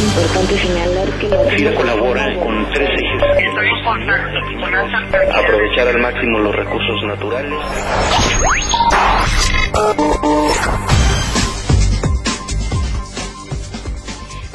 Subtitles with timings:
[0.00, 3.22] Es importante señalar que la FIRA colabora con tres ejes.
[5.34, 7.58] Aprovechar al máximo los recursos naturales.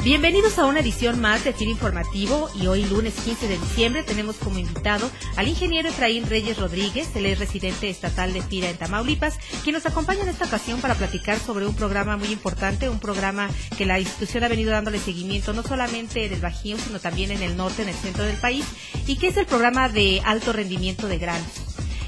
[0.06, 4.36] Bienvenidos a una edición más de FIRA Informativo y hoy lunes 15 de diciembre tenemos
[4.36, 9.36] como invitado al ingeniero Efraín Reyes Rodríguez, él es residente estatal de FIRA en Tamaulipas,
[9.64, 13.50] quien nos acompaña en esta ocasión para platicar sobre un programa muy importante, un programa
[13.76, 17.42] que la institución ha venido dándole seguimiento no solamente en el Bajío, sino también en
[17.42, 18.64] el norte, en el centro del país,
[19.08, 21.65] y que es el programa de alto rendimiento de granos.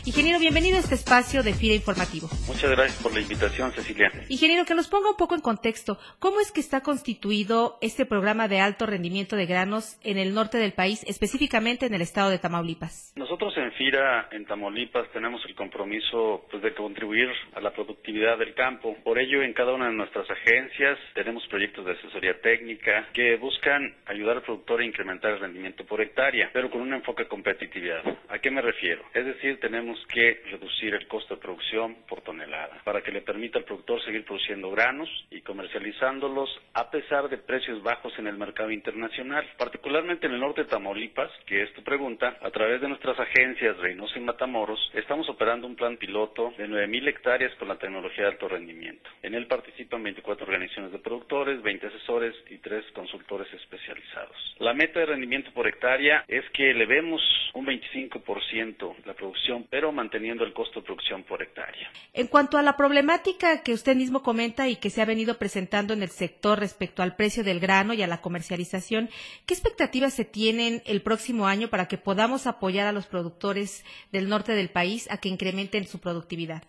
[0.09, 2.29] Ingeniero, bienvenido a este espacio de FIRA Informativo.
[2.47, 4.11] Muchas gracias por la invitación, Cecilia.
[4.31, 8.49] Ingeniero, que nos ponga un poco en contexto, ¿cómo es que está constituido este programa
[8.49, 12.39] de alto rendimiento de granos en el norte del país, específicamente en el estado de
[12.39, 13.13] Tamaulipas?
[13.17, 18.55] Nosotros en FIRA, en Tamaulipas, tenemos el compromiso pues, de contribuir a la productividad del
[18.55, 18.97] campo.
[19.05, 23.95] Por ello, en cada una de nuestras agencias tenemos proyectos de asesoría técnica que buscan
[24.07, 28.03] ayudar al productor a incrementar el rendimiento por hectárea, pero con un enfoque de competitividad.
[28.31, 29.03] ¿A qué me refiero?
[29.13, 33.59] Es decir, tenemos que reducir el costo de producción por tonelada para que le permita
[33.59, 38.71] al productor seguir produciendo granos y comercializándolos a pesar de precios bajos en el mercado
[38.71, 43.19] internacional, particularmente en el norte de Tamaulipas, que es tu pregunta, a través de nuestras
[43.19, 48.25] agencias Reynosa y Matamoros, estamos operando un plan piloto de 9.000 hectáreas con la tecnología
[48.25, 49.09] de alto rendimiento.
[49.23, 54.37] En él participan 24 organizaciones de productores, 20 asesores y 3 consultores especializados.
[54.59, 57.21] La meta de rendimiento por hectárea es que elevemos
[57.55, 61.91] un 25% la producción, pero manteniendo el costo de producción por hectárea.
[62.13, 65.95] En cuanto a la problemática que usted mismo comenta y que se ha venido presentando
[65.95, 69.09] en el sector respecto al precio del grano y a la comercialización,
[69.47, 74.29] ¿qué expectativas se tienen el próximo año para que podamos apoyar a los productores del
[74.29, 76.63] norte del país a que incrementen su productividad?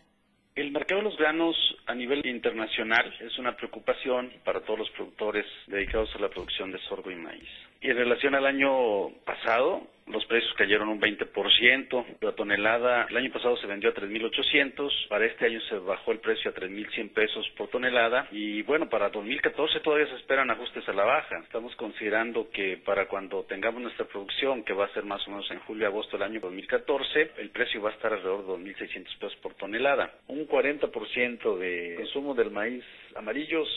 [0.55, 5.45] El mercado de los granos a nivel internacional es una preocupación para todos los productores
[5.67, 7.47] dedicados a la producción de sorgo y maíz.
[7.81, 12.05] Y en relación al año pasado, los precios cayeron un 20%.
[12.21, 15.07] La tonelada el año pasado se vendió a 3.800.
[15.07, 18.27] Para este año se bajó el precio a 3.100 pesos por tonelada.
[18.31, 21.39] Y bueno, para 2014 todavía se esperan ajustes a la baja.
[21.39, 25.49] Estamos considerando que para cuando tengamos nuestra producción, que va a ser más o menos
[25.51, 29.53] en julio-agosto del año 2014, el precio va a estar alrededor de 2.600 pesos por
[29.55, 30.13] tonelada.
[30.27, 32.83] Un 40% de consumo del maíz
[33.15, 33.67] amarillos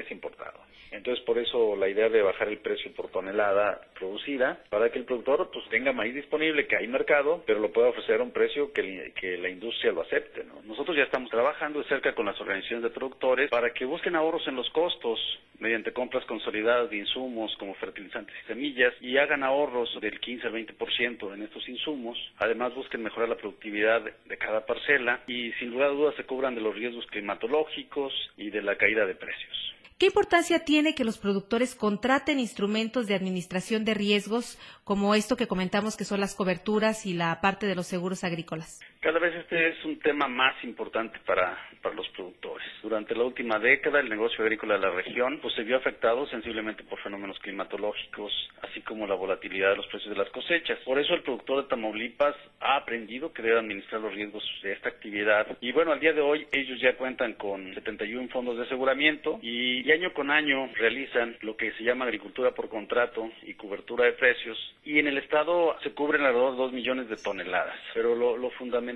[0.00, 0.60] es importado.
[0.90, 5.04] Entonces, por eso la idea de bajar el precio por tonelada producida, para que el
[5.04, 8.72] productor pues tenga maíz disponible, que hay mercado, pero lo pueda ofrecer a un precio
[8.72, 10.44] que, que la industria lo acepte.
[10.44, 10.62] ¿no?
[10.62, 14.46] Nosotros ya estamos trabajando de cerca con las organizaciones de productores para que busquen ahorros
[14.46, 15.18] en los costos
[15.58, 20.52] mediante compras consolidadas de insumos como fertilizantes y semillas y hagan ahorros del 15 al
[20.52, 22.18] 20% en estos insumos.
[22.38, 26.54] Además, busquen mejorar la productividad de cada parcela y sin lugar a dudas se cubran
[26.54, 29.74] de los riesgos climatológicos y de la caída de precios.
[29.96, 35.46] ¿Qué importancia tiene que los productores contraten instrumentos de administración de riesgos como esto que
[35.46, 38.80] comentamos que son las coberturas y la parte de los seguros agrícolas?
[39.04, 42.66] Cada vez este es un tema más importante para, para los productores.
[42.82, 46.84] Durante la última década el negocio agrícola de la región pues, se vio afectado sensiblemente
[46.84, 48.32] por fenómenos climatológicos,
[48.62, 50.78] así como la volatilidad de los precios de las cosechas.
[50.86, 54.88] Por eso el productor de Tamaulipas ha aprendido que debe administrar los riesgos de esta
[54.88, 55.48] actividad.
[55.60, 59.86] Y bueno, al día de hoy ellos ya cuentan con 71 fondos de aseguramiento y,
[59.86, 64.12] y año con año realizan lo que se llama agricultura por contrato y cobertura de
[64.12, 64.56] precios.
[64.82, 67.76] Y en el estado se cubren alrededor de 2 millones de toneladas.
[67.92, 68.93] Pero lo, lo fundamental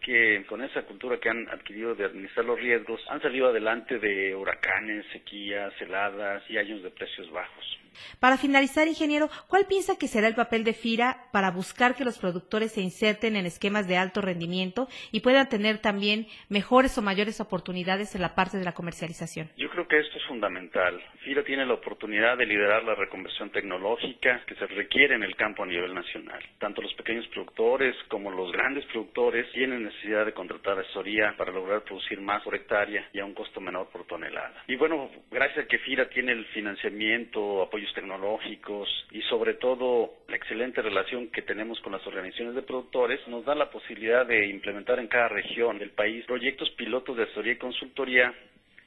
[0.00, 4.34] que con esa cultura que han adquirido de administrar los riesgos, han salido adelante de
[4.34, 7.78] huracanes, sequías, heladas y años de precios bajos.
[8.20, 12.18] Para finalizar, ingeniero, ¿cuál piensa que será el papel de FIRA para buscar que los
[12.18, 17.40] productores se inserten en esquemas de alto rendimiento y puedan tener también mejores o mayores
[17.40, 19.50] oportunidades en la parte de la comercialización?
[19.56, 21.00] Yo creo que esto es fundamental.
[21.24, 25.62] FIRA tiene la oportunidad de liderar la reconversión tecnológica que se requiere en el campo
[25.62, 26.42] a nivel nacional.
[26.58, 31.82] Tanto los pequeños productores como los grandes productores tienen necesidad de contratar asesoría para lograr
[31.82, 34.64] producir más por hectárea y a un costo menor por tonelada.
[34.68, 37.62] Y bueno, gracias a que FIRA tiene el financiamiento,
[37.94, 43.44] tecnológicos y sobre todo la excelente relación que tenemos con las organizaciones de productores, nos
[43.44, 47.58] da la posibilidad de implementar en cada región del país proyectos pilotos de asesoría y
[47.58, 48.34] consultoría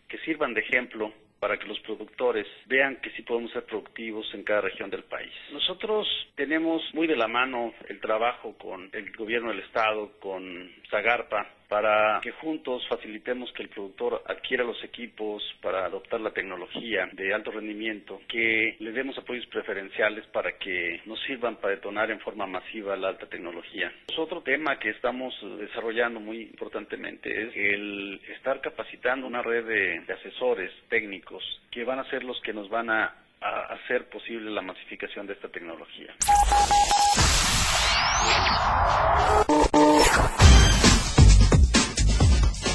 [0.08, 4.44] que sirvan de ejemplo para que los productores vean que sí podemos ser productivos en
[4.44, 5.32] cada región del país.
[5.52, 11.48] Nosotros tenemos muy de la mano el trabajo con el gobierno del estado, con Zagarpa,
[11.70, 17.34] para que juntos facilitemos que el productor adquiera los equipos para adoptar la tecnología de
[17.34, 22.48] alto rendimiento, que le demos apoyos preferenciales para que nos sirvan para detonar en forma
[22.48, 23.94] masiva la alta tecnología.
[24.18, 30.14] Otro tema que estamos desarrollando muy importantemente es el estar capacitando una red de, de
[30.14, 35.28] asesores técnicos que van a ser los que nos van a hacer posible la masificación
[35.28, 36.16] de esta tecnología.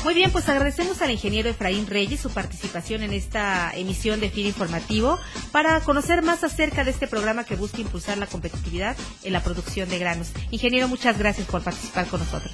[0.05, 4.45] Muy bien, pues agradecemos al ingeniero Efraín Reyes su participación en esta emisión de FIR
[4.45, 5.19] Informativo
[5.51, 9.89] para conocer más acerca de este programa que busca impulsar la competitividad en la producción
[9.89, 10.31] de granos.
[10.51, 12.53] Ingeniero, muchas gracias por participar con nosotros.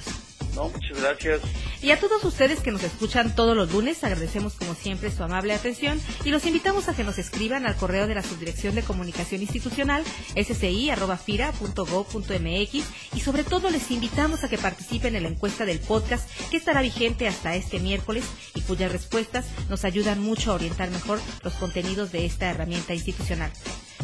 [0.55, 1.41] No, muchas gracias.
[1.81, 5.53] Y a todos ustedes que nos escuchan todos los lunes, agradecemos como siempre su amable
[5.53, 9.41] atención y los invitamos a que nos escriban al correo de la Subdirección de Comunicación
[9.41, 10.03] Institucional,
[10.35, 16.57] sci.fira.gov.mx y sobre todo les invitamos a que participen en la encuesta del podcast que
[16.57, 21.53] estará vigente hasta este miércoles y cuyas respuestas nos ayudan mucho a orientar mejor los
[21.53, 23.51] contenidos de esta herramienta institucional.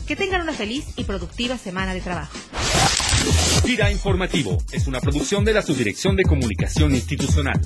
[0.07, 2.35] Que tengan una feliz y productiva semana de trabajo.
[3.65, 7.59] Gira Informativo es una producción de la Subdirección de Comunicación Institucional.